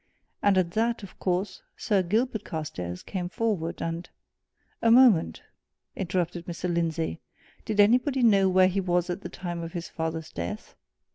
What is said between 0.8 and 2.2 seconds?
of course, Sir